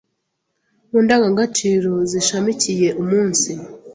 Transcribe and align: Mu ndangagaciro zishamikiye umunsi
Mu 0.89 0.97
ndangagaciro 1.05 1.91
zishamikiye 2.11 2.87
umunsi 3.01 3.51